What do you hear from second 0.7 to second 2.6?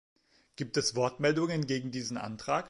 es Wortmeldungen gegen diesen Antrag?